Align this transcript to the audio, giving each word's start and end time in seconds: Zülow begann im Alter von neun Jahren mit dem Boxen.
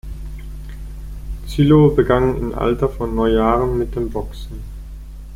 Zülow 1.45 1.91
begann 1.95 2.35
im 2.37 2.55
Alter 2.55 2.89
von 2.89 3.13
neun 3.13 3.35
Jahren 3.35 3.77
mit 3.77 3.95
dem 3.95 4.09
Boxen. 4.09 4.63